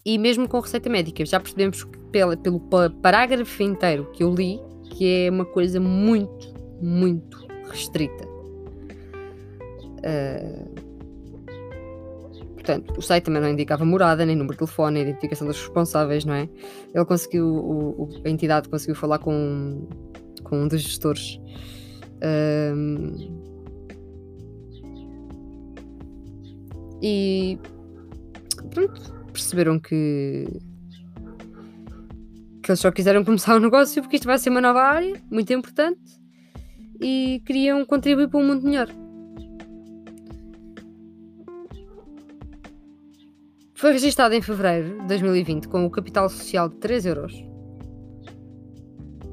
E 0.05 0.17
mesmo 0.17 0.47
com 0.47 0.59
receita 0.59 0.89
médica, 0.89 1.25
já 1.25 1.39
percebemos 1.39 1.85
pela, 2.11 2.37
pelo 2.37 2.59
parágrafo 3.01 3.61
inteiro 3.61 4.09
que 4.11 4.23
eu 4.23 4.33
li 4.33 4.59
que 4.97 5.25
é 5.25 5.29
uma 5.29 5.45
coisa 5.45 5.79
muito, 5.79 6.53
muito 6.81 7.47
restrita. 7.69 8.27
Uh, 9.99 10.86
portanto, 12.67 12.97
o 12.97 13.01
site 13.01 13.23
também 13.23 13.41
não 13.41 13.49
indicava 13.49 13.85
morada, 13.85 14.25
nem 14.25 14.35
número 14.35 14.53
de 14.53 14.59
telefone, 14.59 14.95
nem 14.95 15.03
identificação 15.03 15.47
dos 15.47 15.59
responsáveis, 15.59 16.25
não 16.25 16.33
é? 16.33 16.49
Ele 16.93 17.05
conseguiu, 17.05 17.47
o, 17.47 18.09
a 18.25 18.29
entidade 18.29 18.67
conseguiu 18.67 18.95
falar 18.95 19.19
com, 19.19 19.87
com 20.43 20.63
um 20.63 20.67
dos 20.67 20.81
gestores. 20.81 21.39
Uh, 22.17 23.47
E 26.99 27.59
pronto, 28.71 29.13
perceberam 29.31 29.79
que, 29.79 30.47
que 32.63 32.71
eles 32.71 32.79
só 32.79 32.91
quiseram 32.91 33.23
começar 33.23 33.53
o 33.53 33.57
um 33.57 33.61
negócio 33.61 34.01
porque 34.01 34.15
isto 34.15 34.25
vai 34.25 34.39
ser 34.39 34.49
uma 34.49 34.59
nova 34.59 34.81
área, 34.81 35.21
muito 35.29 35.53
importante, 35.53 36.19
e 36.99 37.39
queriam 37.45 37.85
contribuir 37.85 38.27
para 38.29 38.39
um 38.39 38.47
mundo 38.47 38.63
melhor. 38.63 38.89
Foi 43.77 43.91
registado 43.91 44.33
em 44.33 44.41
fevereiro 44.41 45.01
de 45.01 45.07
2020 45.07 45.67
com 45.67 45.85
o 45.85 45.91
capital 45.91 46.27
social 46.29 46.67
de 46.67 46.77
3 46.77 47.05
euros 47.05 47.45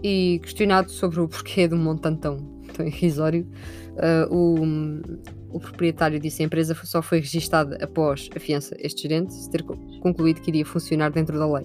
e 0.02 0.38
questionado 0.42 0.90
sobre 0.90 1.18
o 1.18 1.26
porquê 1.26 1.66
de 1.66 1.74
um 1.74 1.78
montante 1.78 2.20
tão, 2.20 2.36
tão 2.74 2.86
irrisório, 2.86 3.48
uh, 3.92 4.30
o, 4.30 5.56
o 5.56 5.58
proprietário 5.58 6.20
disse 6.20 6.42
a 6.42 6.44
empresa 6.44 6.74
só 6.84 7.00
foi 7.00 7.20
registada 7.20 7.82
após 7.82 8.28
a 8.36 8.38
fiança 8.38 8.76
este 8.78 9.04
gerente 9.04 9.34
ter 9.48 9.62
concluído 10.02 10.42
que 10.42 10.50
iria 10.50 10.66
funcionar 10.66 11.10
dentro 11.10 11.38
da 11.38 11.50
lei. 11.50 11.64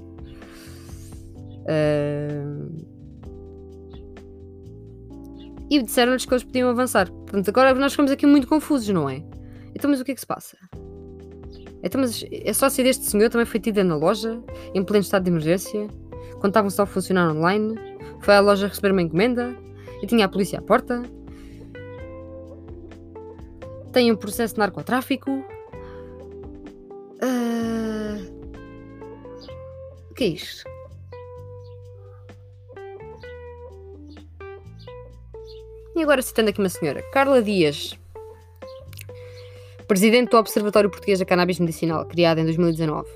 Uh... 1.67 2.99
E 5.69 5.83
disseram-lhes 5.83 6.25
que 6.25 6.33
eles 6.33 6.45
podiam 6.45 6.69
avançar. 6.69 7.11
Portanto, 7.11 7.49
agora 7.49 7.75
nós 7.75 7.91
ficamos 7.91 8.09
aqui 8.09 8.25
muito 8.25 8.47
confusos, 8.47 8.87
não 8.87 9.09
é? 9.09 9.21
Então, 9.75 9.89
mas 9.89 9.99
o 9.99 10.05
que 10.05 10.11
é 10.11 10.15
que 10.15 10.21
se 10.21 10.25
passa? 10.25 10.57
Então, 11.81 12.01
mas 12.01 12.25
a 12.47 12.53
sócia 12.53 12.83
deste 12.83 13.05
senhor 13.05 13.29
também 13.29 13.45
foi 13.45 13.59
tida 13.59 13.83
na 13.83 13.95
loja, 13.95 14.39
em 14.73 14.83
pleno 14.83 15.01
estado 15.01 15.23
de 15.23 15.29
emergência, 15.29 15.87
estavam 16.43 16.69
só 16.69 16.83
a 16.83 16.85
funcionar 16.85 17.31
online, 17.31 17.75
foi 18.21 18.35
à 18.35 18.39
loja 18.39 18.67
receber 18.67 18.91
uma 18.91 19.01
encomenda 19.01 19.55
e 20.01 20.07
tinha 20.07 20.25
a 20.25 20.29
polícia 20.29 20.59
à 20.59 20.61
porta 20.61 21.03
tem 23.91 24.11
um 24.11 24.15
processo 24.15 24.53
de 24.55 24.59
narcotráfico. 24.59 25.31
Uh... 27.21 28.39
O 30.09 30.13
que 30.13 30.23
é 30.23 30.27
isto? 30.27 30.63
E 35.95 36.03
agora 36.03 36.21
citando 36.21 36.49
aqui 36.49 36.59
uma 36.59 36.69
senhora, 36.69 37.01
Carla 37.11 37.41
Dias, 37.41 37.97
presidente 39.89 40.29
do 40.29 40.37
Observatório 40.37 40.89
Português 40.89 41.17
da 41.17 41.25
Cannabis 41.25 41.59
Medicinal, 41.59 42.05
criado 42.05 42.37
em 42.37 42.45
2019. 42.45 43.09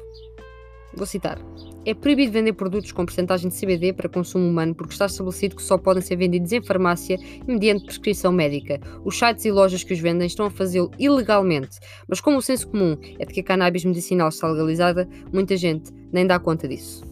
Vou 0.96 1.06
citar 1.06 1.40
é 1.86 1.94
proibido 1.94 2.32
vender 2.32 2.54
produtos 2.54 2.92
com 2.92 3.06
porcentagem 3.06 3.50
de 3.50 3.60
CBD 3.60 3.94
para 3.94 4.08
consumo 4.08 4.48
humano 4.48 4.74
porque 4.74 4.94
está 4.94 5.06
estabelecido 5.06 5.56
que 5.56 5.62
só 5.62 5.78
podem 5.78 6.02
ser 6.02 6.16
vendidos 6.16 6.52
em 6.52 6.62
farmácia 6.62 7.18
mediante 7.46 7.86
prescrição 7.86 8.32
médica. 8.32 8.80
Os 9.04 9.18
sites 9.18 9.46
e 9.46 9.52
lojas 9.52 9.84
que 9.84 9.94
os 9.94 10.00
vendem 10.00 10.28
estão 10.28 10.46
a 10.46 10.50
fazê-lo 10.50 10.92
ilegalmente, 10.98 11.78
mas 12.08 12.22
como 12.22 12.38
o 12.38 12.42
senso 12.42 12.70
comum 12.70 12.98
é 13.20 13.26
de 13.26 13.34
que 13.34 13.42
a 13.42 13.44
cannabis 13.44 13.84
medicinal 13.84 14.30
está 14.30 14.48
legalizada, 14.48 15.08
muita 15.32 15.58
gente 15.58 15.92
nem 16.12 16.26
dá 16.26 16.40
conta 16.40 16.68
disso. 16.68 17.04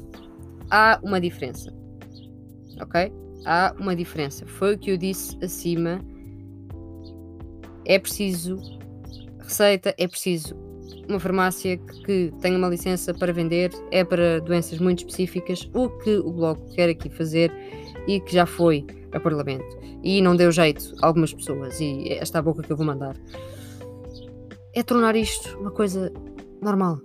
Há 0.70 1.00
uma 1.04 1.20
diferença. 1.20 1.74
Ok? 2.80 3.12
Há 3.46 3.76
uma 3.78 3.96
diferença. 3.96 4.46
Foi 4.46 4.76
o 4.76 4.80
que 4.80 4.92
eu 4.92 4.98
disse 4.98 5.38
acima. 5.44 6.00
É 7.86 8.00
preciso 8.00 8.81
receita, 9.44 9.94
é 9.98 10.08
preciso 10.08 10.56
uma 11.08 11.20
farmácia 11.20 11.78
que, 11.78 12.32
tem 12.42 12.56
uma 12.56 12.68
licença 12.68 13.14
para 13.14 13.34
vender 13.34 13.72
é 13.92 14.04
para 14.04 14.40
doenças 14.40 14.80
muito 14.80 15.00
específicas, 15.00 15.70
o 15.74 15.90
que 15.90 16.18
o 16.18 16.32
Bloco 16.32 16.74
quer 16.74 16.90
aqui 16.90 17.10
fazer 17.10 17.52
e 18.08 18.20
que 18.20 18.34
já 18.34 18.46
foi 18.46 18.86
a 19.12 19.20
Parlamento. 19.20 19.78
E 20.04 20.22
não 20.22 20.36
deu 20.36 20.52
jeito 20.52 20.96
a 21.02 21.08
algumas 21.08 21.34
pessoas, 21.34 21.80
e 21.80 22.10
esta 22.14 22.38
é 22.38 22.40
a 22.40 22.42
boca 22.42 22.64
que 22.64 22.72
eu 22.72 22.78
vou 22.78 22.86
mandar. 22.86 23.16
é 24.74 24.84
tornar 24.84 25.16
isto 25.16 25.58
uma 25.60 25.72
coisa 25.72 26.12
normal. 26.62 27.00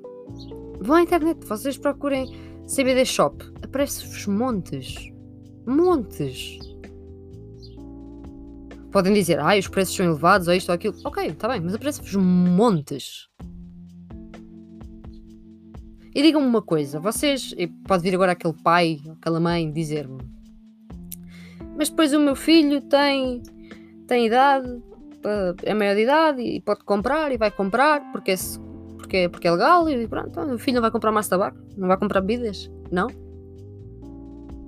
Vão 0.81 0.97
à 0.97 1.03
internet, 1.03 1.45
vocês 1.47 1.77
procurem 1.77 2.27
CBD 2.67 3.05
Shop, 3.05 3.45
aparece-vos 3.63 4.27
montes. 4.27 5.13
Montes. 5.67 6.59
Podem 8.97 9.13
dizer, 9.13 9.39
ah, 9.39 9.55
os 9.59 9.69
preços 9.69 9.95
são 9.95 10.07
elevados, 10.07 10.49
ou 10.49 10.55
isto 10.55 10.71
ou 10.71 10.75
aquilo. 10.75 10.95
Ok, 11.05 11.27
está 11.27 11.47
bem, 11.49 11.61
mas 11.61 11.75
aparece-vos 11.75 12.15
montes. 12.15 13.29
E 16.15 16.23
digam-me 16.23 16.47
uma 16.47 16.63
coisa, 16.63 16.99
vocês. 16.99 17.55
Pode 17.87 18.03
vir 18.03 18.15
agora 18.15 18.33
aquele 18.33 18.55
pai, 18.55 18.99
aquela 19.21 19.39
mãe 19.39 19.71
dizer-me. 19.71 20.17
Mas 21.77 21.91
depois 21.91 22.15
o 22.15 22.19
meu 22.19 22.35
filho 22.35 22.81
tem, 22.81 23.43
tem 24.09 24.29
idade, 24.29 24.83
é 25.65 25.75
maior 25.75 25.95
de 25.95 26.01
idade 26.01 26.41
e 26.41 26.63
pode 26.63 26.83
comprar 26.83 27.31
e 27.31 27.37
vai 27.37 27.51
comprar 27.51 28.01
porque 28.13 28.31
é, 28.31 28.37
porque, 28.97 29.29
porque 29.29 29.47
é 29.47 29.51
legal 29.51 29.87
e 29.91 30.09
pronto, 30.09 30.29
então 30.31 30.55
o 30.55 30.59
filho 30.59 30.77
não 30.77 30.83
vai 30.83 30.91
comprar 30.91 31.13
mais 31.13 31.29
tabaco, 31.29 31.59
não 31.77 31.87
vai 31.87 31.99
comprar 31.99 32.23
bebidas, 32.23 32.71
não? 32.91 33.09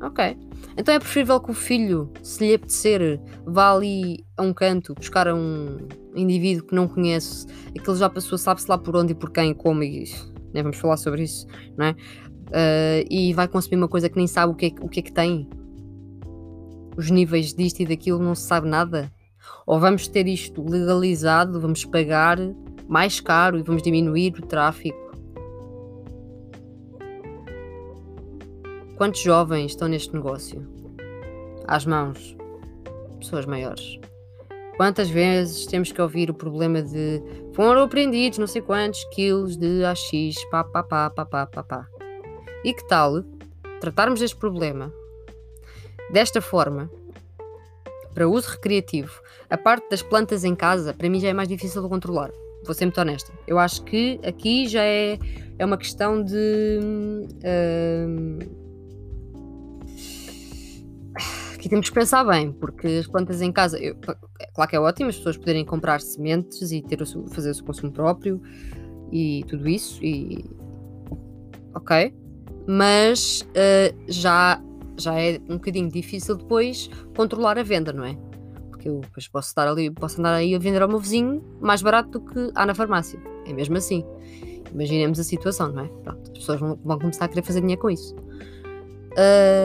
Ok. 0.01 0.37
Então 0.77 0.95
é 0.95 0.99
preferível 0.99 1.41
que 1.41 1.51
o 1.51 1.55
filho, 1.55 2.13
se 2.23 2.47
lhe 2.47 2.55
apetecer, 2.55 3.21
vá 3.45 3.73
ali 3.73 4.25
a 4.37 4.43
um 4.43 4.53
canto 4.53 4.95
buscar 4.95 5.33
um 5.33 5.79
indivíduo 6.15 6.67
que 6.67 6.75
não 6.75 6.87
conhece, 6.87 7.47
aquele 7.77 7.97
já 7.97 8.09
passou, 8.09 8.39
sabe-se 8.39 8.69
lá 8.69 8.79
por 8.79 8.97
onde 8.97 9.13
e 9.13 9.15
por 9.15 9.31
quem, 9.31 9.53
como 9.53 9.83
e 9.83 10.05
nem 10.53 10.63
vamos 10.63 10.79
falar 10.79 10.97
sobre 10.97 11.23
isso, 11.23 11.47
não 11.77 11.87
é? 11.87 11.91
Uh, 12.49 13.05
e 13.11 13.35
vai 13.35 13.47
consumir 13.47 13.77
uma 13.77 13.89
coisa 13.89 14.09
que 14.09 14.17
nem 14.17 14.27
sabe 14.27 14.53
o 14.53 14.57
que, 14.57 14.67
é, 14.67 14.69
o 14.81 14.89
que 14.89 15.01
é 15.01 15.03
que 15.03 15.13
tem. 15.13 15.49
Os 16.97 17.11
níveis 17.11 17.53
disto 17.53 17.81
e 17.81 17.87
daquilo 17.87 18.19
não 18.19 18.35
se 18.35 18.43
sabe 18.43 18.69
nada. 18.69 19.13
Ou 19.67 19.79
vamos 19.79 20.09
ter 20.09 20.27
isto 20.27 20.65
legalizado, 20.67 21.61
vamos 21.61 21.85
pagar 21.85 22.39
mais 22.89 23.21
caro 23.21 23.59
e 23.59 23.63
vamos 23.63 23.83
diminuir 23.83 24.35
o 24.39 24.47
tráfico. 24.47 25.08
Quantos 28.99 29.21
jovens 29.21 29.71
estão 29.71 29.87
neste 29.87 30.13
negócio? 30.13 30.67
Às 31.69 31.87
mãos. 31.87 32.37
Pessoas 33.21 33.47
maiores. 33.47 34.01
Quantas 34.77 35.09
vezes 35.09 35.67
temos 35.67 35.93
que 35.93 36.03
ouvir 36.03 36.29
o 36.31 36.35
problema 36.35 36.83
de 36.83 37.23
foram 37.55 37.83
apreendidos 37.83 38.41
não 38.41 38.49
sei 38.49 38.61
quantos 38.61 39.05
quilos 39.15 39.57
de 39.57 39.85
AX, 39.85 40.11
pá, 40.51 40.65
pá, 40.65 40.83
pá, 40.83 41.11
pá, 41.11 41.25
pá, 41.25 41.47
pá, 41.47 41.63
pá. 41.63 41.89
E 42.65 42.75
que 42.75 42.89
tal 42.89 43.23
tratarmos 43.81 44.21
este 44.21 44.37
problema 44.37 44.93
desta 46.11 46.41
forma, 46.41 46.91
para 48.13 48.29
uso 48.29 48.51
recreativo? 48.51 49.13
A 49.49 49.57
parte 49.57 49.89
das 49.91 50.03
plantas 50.03 50.43
em 50.43 50.57
casa, 50.57 50.93
para 50.93 51.09
mim 51.09 51.21
já 51.21 51.29
é 51.29 51.33
mais 51.33 51.49
difícil 51.49 51.81
de 51.83 51.89
controlar. 51.89 52.33
Vou 52.65 52.75
ser 52.75 52.87
muito 52.87 53.01
honesta. 53.01 53.33
Eu 53.47 53.61
acho 53.61 53.85
que 53.85 54.19
aqui 54.25 54.67
já 54.67 54.83
é, 54.83 55.21
é 55.57 55.65
uma 55.65 55.79
questão 55.79 56.21
de. 56.21 56.81
Uh, 57.45 58.68
aqui 61.59 61.69
temos 61.69 61.89
que 61.89 61.95
pensar 61.95 62.25
bem, 62.25 62.53
porque 62.53 62.87
as 62.87 63.07
plantas 63.09 63.43
em 63.43 63.51
casa, 63.51 63.79
eu, 63.79 63.97
claro 64.55 64.71
que 64.71 64.77
é 64.77 64.81
ótimo 64.81 65.09
as 65.11 65.17
pessoas 65.17 65.37
poderem 65.37 65.65
comprar 65.65 66.01
sementes 66.01 66.71
e 66.71 66.81
ter 66.81 67.03
o, 67.03 67.27
fazer 67.29 67.51
o 67.51 67.55
seu 67.55 67.65
consumo 67.65 67.93
próprio 67.93 68.41
e 69.11 69.45
tudo 69.49 69.69
isso, 69.69 70.03
e 70.03 70.45
ok, 71.75 72.15
mas 72.67 73.41
uh, 73.41 74.05
já, 74.07 74.63
já 74.97 75.21
é 75.21 75.41
um 75.49 75.55
bocadinho 75.55 75.91
difícil 75.91 76.37
depois 76.37 76.89
controlar 77.17 77.59
a 77.59 77.63
venda, 77.65 77.93
não 77.93 78.05
é? 78.05 78.17
Porque 78.69 78.89
eu 78.89 79.01
depois 79.01 79.27
posso, 79.27 79.49
estar 79.49 79.67
ali, 79.67 79.91
posso 79.91 80.21
andar 80.21 80.35
aí 80.35 80.55
a 80.55 80.59
vender 80.61 80.81
ao 80.81 80.89
meu 80.89 81.01
vizinho 81.01 81.43
mais 81.61 81.83
barato 81.83 82.11
do 82.11 82.21
que 82.21 82.53
há 82.55 82.65
na 82.65 82.75
farmácia, 82.75 83.21
é 83.47 83.53
mesmo 83.53 83.77
assim. 83.77 84.05
Imaginemos 84.73 85.19
a 85.19 85.25
situação, 85.25 85.73
não 85.73 85.85
é? 85.85 85.89
Pronto, 86.05 86.31
as 86.31 86.39
pessoas 86.39 86.61
vão, 86.61 86.79
vão 86.85 86.99
começar 86.99 87.25
a 87.25 87.29
querer 87.29 87.43
fazer 87.43 87.61
dinheiro 87.63 87.81
com 87.81 87.91
isso. 87.91 88.15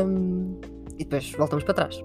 Um, 0.08 0.73
e 0.96 1.04
depois 1.04 1.32
voltamos 1.32 1.64
para 1.64 1.74
trás. 1.74 2.02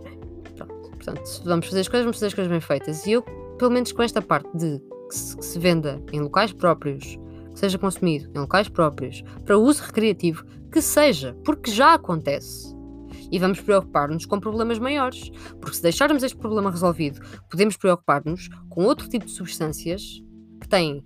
Pronto. 0.56 0.90
Portanto, 0.90 1.42
vamos 1.44 1.66
fazer 1.66 1.80
as 1.80 1.88
coisas, 1.88 2.04
vamos 2.04 2.16
fazer 2.16 2.26
as 2.26 2.34
coisas 2.34 2.50
bem 2.50 2.60
feitas. 2.60 3.06
E 3.06 3.12
eu, 3.12 3.22
pelo 3.58 3.70
menos 3.70 3.92
com 3.92 4.02
esta 4.02 4.20
parte 4.20 4.48
de 4.56 4.80
que 5.08 5.16
se, 5.16 5.36
que 5.36 5.44
se 5.44 5.58
venda 5.58 6.02
em 6.12 6.20
locais 6.20 6.52
próprios, 6.52 7.18
que 7.52 7.58
seja 7.58 7.78
consumido 7.78 8.30
em 8.34 8.40
locais 8.40 8.68
próprios, 8.68 9.22
para 9.44 9.58
uso 9.58 9.82
recreativo, 9.82 10.44
que 10.70 10.80
seja, 10.80 11.34
porque 11.44 11.70
já 11.70 11.94
acontece. 11.94 12.76
E 13.30 13.38
vamos 13.38 13.60
preocupar-nos 13.60 14.24
com 14.24 14.40
problemas 14.40 14.78
maiores, 14.78 15.30
porque 15.60 15.76
se 15.76 15.82
deixarmos 15.82 16.22
este 16.22 16.36
problema 16.36 16.70
resolvido, 16.70 17.20
podemos 17.50 17.76
preocupar-nos 17.76 18.48
com 18.68 18.84
outro 18.84 19.08
tipo 19.08 19.26
de 19.26 19.32
substâncias 19.32 20.22
que 20.60 20.68
têm 20.68 21.04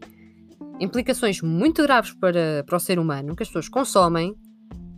implicações 0.78 1.40
muito 1.40 1.82
graves 1.82 2.12
para, 2.12 2.64
para 2.66 2.76
o 2.76 2.80
ser 2.80 2.98
humano, 2.98 3.36
que 3.36 3.42
as 3.42 3.48
pessoas 3.48 3.68
consomem 3.68 4.34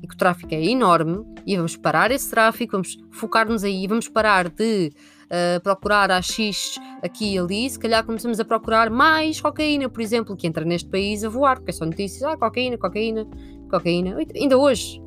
e 0.05 0.07
que 0.07 0.15
o 0.15 0.19
tráfico 0.19 0.55
é 0.55 0.63
enorme 0.63 1.25
e 1.47 1.57
vamos 1.57 1.77
parar 1.77 2.11
esse 2.11 2.29
tráfico, 2.31 2.73
vamos 2.73 2.99
focar-nos 3.11 3.65
aí, 3.65 3.87
vamos 3.87 4.07
parar 4.07 4.51
de 4.51 4.93
uh, 5.25 5.61
procurar 5.63 6.11
AX 6.11 6.79
aqui 7.03 7.35
e 7.35 7.39
ali, 7.39 7.71
se 7.71 7.79
calhar 7.79 8.05
começamos 8.05 8.39
a 8.39 8.45
procurar 8.45 8.91
mais 8.91 9.41
cocaína, 9.41 9.89
por 9.89 10.03
exemplo, 10.03 10.37
que 10.37 10.47
entra 10.47 10.63
neste 10.63 10.91
país 10.91 11.25
a 11.25 11.31
voar, 11.31 11.57
porque 11.57 11.71
é 11.71 11.75
só 11.75 11.87
notícias, 11.87 12.23
ah, 12.23 12.37
cocaína, 12.37 12.77
cocaína, 12.77 13.27
cocaína. 13.71 14.19
Ainda 14.37 14.59
hoje, 14.59 15.03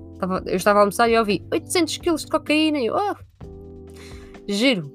eu 0.48 0.56
estava 0.56 0.80
a 0.80 0.82
almoçar 0.82 1.08
e 1.10 1.18
ouvi 1.18 1.46
800 1.54 1.98
quilos 1.98 2.26
de 2.26 2.32
cocaína 2.32 2.80
e 2.80 2.88
eu, 2.88 2.96
oh, 2.96 3.16
giro, 4.48 4.92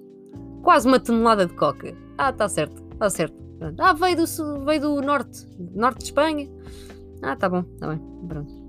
quase 0.64 0.88
uma 0.88 0.98
tonelada 0.98 1.46
de 1.46 1.54
coca. 1.54 1.96
Ah, 2.18 2.30
está 2.30 2.48
certo, 2.48 2.82
está 2.92 3.08
certo. 3.08 3.40
Ah, 3.78 3.92
veio 3.92 4.16
do, 4.16 4.64
veio 4.64 4.80
do 4.80 5.00
norte, 5.00 5.46
norte 5.76 5.98
de 5.98 6.04
Espanha. 6.06 6.50
Ah, 7.22 7.36
tá 7.36 7.48
bom, 7.48 7.64
está 7.74 7.86
bem, 7.86 8.00
pronto. 8.26 8.61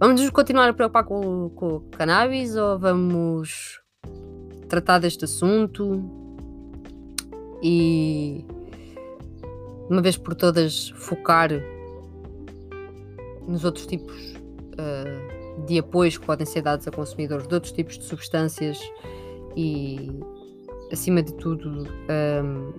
Vamos 0.00 0.30
continuar 0.30 0.66
a 0.66 0.72
preocupar 0.72 1.04
com, 1.04 1.52
o 1.54 1.80
cannabis 1.90 2.56
ou 2.56 2.78
vamos 2.78 3.82
tratar 4.66 4.98
deste 4.98 5.26
assunto 5.26 6.02
e 7.62 8.42
uma 9.90 10.00
vez 10.00 10.16
por 10.16 10.34
todas 10.34 10.88
focar 10.96 11.50
nos 13.46 13.62
outros 13.62 13.84
tipos 13.84 14.16
uh, 14.72 15.66
de 15.66 15.78
apoios 15.80 16.16
que 16.16 16.24
podem 16.24 16.46
ser 16.46 16.62
dados 16.62 16.88
a 16.88 16.90
consumidores 16.90 17.46
de 17.46 17.52
outros 17.52 17.74
tipos 17.74 17.98
de 17.98 18.04
substâncias 18.04 18.80
e 19.54 20.18
acima 20.90 21.22
de 21.22 21.34
tudo 21.34 21.68
um, 21.68 22.72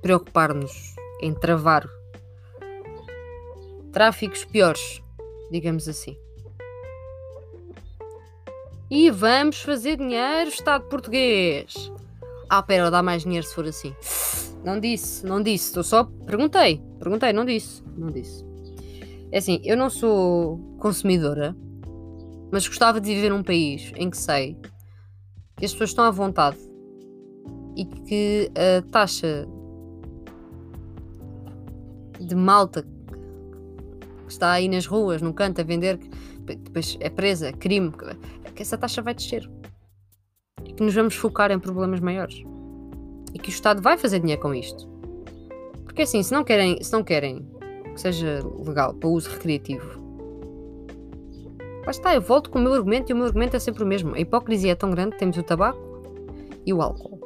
preocupar-nos 0.00 0.94
em 1.20 1.34
travar 1.34 1.84
tráficos 3.90 4.44
piores, 4.44 5.02
digamos 5.50 5.88
assim. 5.88 6.16
E 8.94 9.10
vamos 9.10 9.60
fazer 9.60 9.96
dinheiro, 9.96 10.48
Estado 10.48 10.84
português. 10.84 11.90
Ah, 12.48 12.62
pera, 12.62 12.92
dá 12.92 13.02
mais 13.02 13.24
dinheiro 13.24 13.44
se 13.44 13.52
for 13.52 13.66
assim. 13.66 13.92
Não 14.64 14.78
disse, 14.78 15.26
não 15.26 15.42
disse. 15.42 15.76
Eu 15.76 15.82
só 15.82 16.04
perguntei. 16.04 16.80
Perguntei, 17.00 17.32
não 17.32 17.44
disse. 17.44 17.82
Não 17.96 18.12
disse. 18.12 18.46
É 19.32 19.38
assim, 19.38 19.60
eu 19.64 19.76
não 19.76 19.90
sou 19.90 20.60
consumidora, 20.78 21.56
mas 22.52 22.68
gostava 22.68 23.00
de 23.00 23.12
viver 23.12 23.30
num 23.30 23.42
país 23.42 23.92
em 23.96 24.08
que 24.08 24.16
sei 24.16 24.56
que 25.56 25.64
as 25.64 25.72
pessoas 25.72 25.90
estão 25.90 26.04
à 26.04 26.12
vontade 26.12 26.58
e 27.76 27.86
que 27.86 28.48
a 28.54 28.80
taxa 28.92 29.44
de 32.20 32.36
malta 32.36 32.86
que 34.24 34.32
está 34.32 34.52
aí 34.52 34.68
nas 34.68 34.86
ruas, 34.86 35.20
no 35.20 35.34
canto, 35.34 35.60
a 35.60 35.64
vender, 35.64 35.98
depois 36.44 36.96
é 37.00 37.10
presa, 37.10 37.52
crime, 37.52 37.90
que 38.54 38.62
essa 38.62 38.78
taxa 38.78 39.02
vai 39.02 39.14
descer. 39.14 39.48
E 40.64 40.72
que 40.72 40.82
nos 40.82 40.94
vamos 40.94 41.14
focar 41.14 41.50
em 41.50 41.58
problemas 41.58 42.00
maiores. 42.00 42.42
E 43.34 43.38
que 43.38 43.48
o 43.48 43.50
Estado 43.50 43.82
vai 43.82 43.98
fazer 43.98 44.20
dinheiro 44.20 44.40
com 44.40 44.54
isto. 44.54 44.88
Porque 45.84 46.02
assim, 46.02 46.22
se 46.22 46.32
não 46.32 46.44
querem, 46.44 46.82
se 46.82 46.92
não 46.92 47.02
querem 47.02 47.46
que 47.94 48.00
seja 48.00 48.40
legal 48.66 48.94
para 48.94 49.08
uso 49.08 49.30
recreativo, 49.30 50.02
lá 51.84 51.90
está, 51.90 52.14
eu 52.14 52.20
volto 52.20 52.50
com 52.50 52.58
o 52.58 52.62
meu 52.62 52.74
argumento 52.74 53.10
e 53.10 53.12
o 53.12 53.16
meu 53.16 53.26
argumento 53.26 53.56
é 53.56 53.58
sempre 53.58 53.82
o 53.82 53.86
mesmo. 53.86 54.14
A 54.14 54.20
hipocrisia 54.20 54.72
é 54.72 54.74
tão 54.74 54.90
grande 54.90 55.16
temos 55.16 55.36
o 55.36 55.42
tabaco 55.42 55.78
e 56.66 56.72
o 56.72 56.80
álcool. 56.80 57.20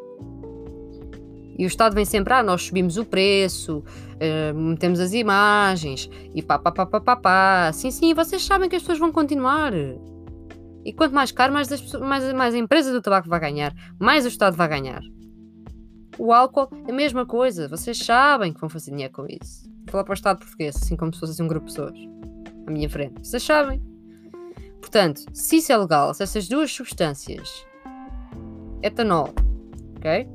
E 1.59 1.65
o 1.65 1.67
Estado 1.67 1.93
vem 1.95 2.05
sempre, 2.05 2.33
ah, 2.35 2.43
nós 2.43 2.63
subimos 2.63 2.97
o 2.97 3.05
preço, 3.05 3.79
uh, 3.79 4.57
metemos 4.57 5.01
as 5.01 5.13
imagens 5.13 6.09
e 6.33 6.41
pá, 6.41 6.57
pá, 6.57 6.71
pá, 6.71 6.87
pá, 6.87 7.01
pá, 7.01 7.17
pá. 7.17 7.73
Sim, 7.73 7.91
sim, 7.91 8.15
vocês 8.15 8.45
sabem 8.45 8.69
que 8.69 8.77
as 8.77 8.83
pessoas 8.83 9.01
vão 9.01 9.11
continuar. 9.11 9.73
E 10.89 10.93
quanto 10.95 11.15
mais 11.15 11.31
caro, 11.31 11.53
mais, 11.53 11.71
as, 11.71 11.93
mais, 12.01 12.33
mais 12.33 12.55
a 12.55 12.59
empresa 12.59 12.91
do 12.91 13.03
tabaco 13.03 13.29
vai 13.29 13.39
ganhar, 13.39 13.75
mais 14.01 14.25
o 14.25 14.29
Estado 14.29 14.57
vai 14.57 14.67
ganhar. 14.67 15.03
O 16.17 16.33
álcool, 16.33 16.71
a 16.89 16.93
mesma 16.93 17.27
coisa. 17.27 17.69
Vocês 17.69 17.99
sabem 17.99 18.55
que 18.55 18.59
vão 18.59 18.71
fazer 18.71 18.93
dinheiro 18.93 19.13
com 19.13 19.27
isso. 19.29 19.69
Vou 19.81 19.93
falar 19.93 20.05
para 20.05 20.13
o 20.13 20.15
Estado 20.15 20.39
português, 20.39 20.77
assim 20.77 20.97
como 20.97 21.13
se 21.13 21.21
fosse 21.21 21.43
um 21.43 21.47
grupo 21.47 21.67
de 21.67 21.75
pessoas 21.75 21.99
à 22.67 22.71
minha 22.71 22.89
frente. 22.89 23.21
Vocês 23.23 23.43
sabem. 23.43 23.83
Portanto, 24.81 25.21
se 25.35 25.57
isso 25.57 25.71
é 25.71 25.77
legal, 25.77 26.15
se 26.15 26.23
essas 26.23 26.49
duas 26.49 26.73
substâncias, 26.73 27.67
etanol, 28.83 29.35
ok? 29.99 30.27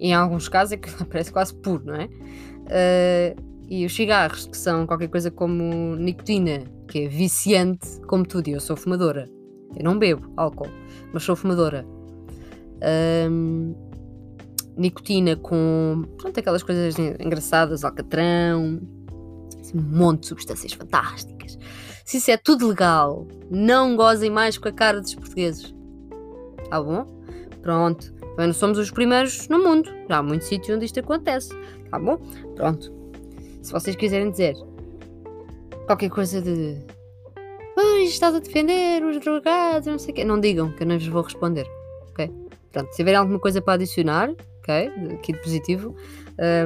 em 0.00 0.12
alguns 0.12 0.48
casos 0.48 0.72
é 0.72 0.76
que 0.76 0.90
parece 1.06 1.32
quase 1.32 1.54
puro, 1.54 1.84
não 1.86 1.94
é? 1.94 2.06
Uh, 2.06 3.53
e 3.68 3.86
os 3.86 3.94
cigarros, 3.94 4.46
que 4.46 4.56
são 4.56 4.86
qualquer 4.86 5.08
coisa 5.08 5.30
como 5.30 5.96
nicotina, 5.96 6.64
que 6.88 7.04
é 7.04 7.08
viciante, 7.08 8.00
como 8.06 8.24
tudo, 8.26 8.48
e 8.48 8.52
eu 8.52 8.60
sou 8.60 8.76
fumadora. 8.76 9.28
Eu 9.76 9.84
não 9.84 9.98
bebo 9.98 10.32
álcool, 10.36 10.68
mas 11.12 11.22
sou 11.22 11.34
fumadora. 11.34 11.86
Um, 13.30 13.74
nicotina 14.76 15.36
com 15.36 16.04
pronto, 16.18 16.38
aquelas 16.38 16.62
coisas 16.62 16.96
engraçadas, 16.98 17.84
alcatrão, 17.84 18.80
assim, 19.60 19.78
um 19.78 19.82
monte 19.82 20.22
de 20.22 20.26
substâncias 20.28 20.72
fantásticas. 20.72 21.58
Se 22.04 22.18
isso 22.18 22.30
é 22.30 22.36
tudo 22.36 22.68
legal, 22.68 23.26
não 23.50 23.96
gozem 23.96 24.30
mais 24.30 24.58
com 24.58 24.68
a 24.68 24.72
cara 24.72 25.00
dos 25.00 25.14
portugueses. 25.14 25.74
Tá 26.68 26.82
bom? 26.82 27.06
Pronto. 27.62 28.12
Também 28.12 28.48
não 28.48 28.54
somos 28.54 28.78
os 28.78 28.90
primeiros 28.90 29.48
no 29.48 29.62
mundo. 29.62 29.90
Já 30.08 30.18
há 30.18 30.22
muito 30.22 30.44
sítio 30.44 30.74
onde 30.74 30.84
isto 30.84 31.00
acontece. 31.00 31.50
Tá 31.90 31.98
bom? 31.98 32.18
Pronto. 32.56 33.03
Se 33.64 33.72
vocês 33.72 33.96
quiserem 33.96 34.30
dizer 34.30 34.54
qualquer 35.86 36.10
coisa 36.10 36.40
de. 36.42 36.76
Ai, 37.78 38.02
estás 38.02 38.34
a 38.34 38.38
defender 38.38 39.02
os 39.02 39.18
drogados, 39.20 39.86
não 39.86 39.98
sei 39.98 40.12
o 40.12 40.14
quê. 40.14 40.22
Não 40.22 40.38
digam, 40.38 40.70
que 40.70 40.82
eu 40.82 40.86
não 40.86 40.98
vos 40.98 41.08
vou 41.08 41.22
responder. 41.22 41.66
Ok? 42.10 42.30
Pronto, 42.70 42.90
se 42.90 42.96
tiverem 42.96 43.18
alguma 43.18 43.38
coisa 43.38 43.62
para 43.62 43.72
adicionar, 43.72 44.30
ok? 44.58 44.92
Aqui 45.14 45.32
de 45.32 45.38
positivo, 45.40 45.96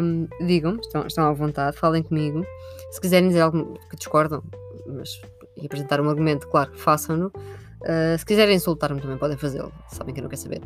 um, 0.03 0.27
digam, 0.45 0.77
estão, 0.81 1.07
estão 1.07 1.29
à 1.29 1.33
vontade, 1.33 1.77
falem 1.77 2.03
comigo. 2.03 2.45
Se 2.91 3.01
quiserem 3.01 3.29
dizer 3.29 3.43
algo 3.43 3.79
que 3.89 3.97
discordam, 3.97 4.43
mas 4.85 5.21
e 5.57 5.67
apresentar 5.67 6.01
um 6.01 6.09
argumento, 6.09 6.49
claro, 6.49 6.73
façam-no. 6.77 7.29
Uh, 7.29 8.19
se 8.19 8.27
quiserem 8.27 8.57
insultar-me 8.57 9.01
também 9.01 9.19
podem 9.19 9.37
fazê-lo, 9.37 9.73
sabem 9.87 10.13
que 10.13 10.21
eu 10.21 10.23
não 10.23 10.31
quero 10.31 10.43
saber. 10.43 10.63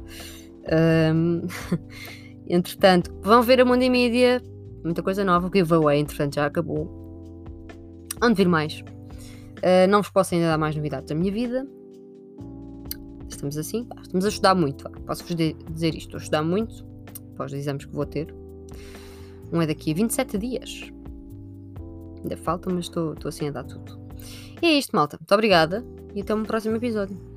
Um, 1.14 1.46
entretanto, 2.48 3.12
vão 3.20 3.42
ver 3.42 3.60
a 3.60 3.66
Mundo 3.66 3.90
Mídia, 3.90 4.42
muita 4.84 5.02
coisa 5.02 5.24
nova, 5.24 5.46
o 5.46 5.50
giveaway, 5.52 6.00
entretanto, 6.00 6.36
já 6.36 6.46
acabou. 6.46 6.90
Onde 8.22 8.34
vir 8.34 8.48
mais? 8.48 8.80
Uh, 8.80 9.88
não 9.88 10.02
vos 10.02 10.10
posso 10.10 10.34
ainda 10.34 10.48
dar 10.48 10.58
mais 10.58 10.74
novidades 10.74 11.08
da 11.08 11.14
minha 11.14 11.32
vida, 11.32 11.66
estamos 13.42 13.58
assim, 13.58 13.84
pá, 13.84 13.96
estamos 14.00 14.24
a 14.24 14.28
estudar 14.28 14.54
muito. 14.54 14.88
Posso-vos 15.06 15.34
dizer 15.34 15.94
isto, 15.94 15.98
estou 15.98 16.18
a 16.18 16.20
estudar 16.20 16.42
muito 16.42 16.84
para 17.36 17.46
os 17.46 17.52
exames 17.52 17.84
que 17.84 17.94
vou 17.94 18.06
ter. 18.06 18.32
Um 19.52 19.60
é 19.60 19.66
daqui 19.66 19.90
a 19.90 19.94
27 19.94 20.38
dias. 20.38 20.92
Ainda 22.22 22.36
falta, 22.36 22.70
mas 22.70 22.86
estou, 22.86 23.14
estou 23.14 23.28
assim 23.28 23.48
a 23.48 23.50
dar 23.50 23.64
tudo. 23.64 24.00
E 24.62 24.66
é 24.66 24.78
isto, 24.78 24.94
malta. 24.94 25.18
Muito 25.18 25.32
obrigada 25.32 25.84
e 26.14 26.22
até 26.22 26.34
um 26.34 26.44
próximo 26.44 26.76
episódio. 26.76 27.31